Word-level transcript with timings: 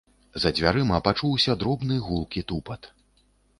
За 0.45 0.51
дзвярыма 0.59 0.99
пачуўся 1.09 1.57
дробны 1.61 2.01
гулкі 2.09 2.45
тупат. 2.53 2.93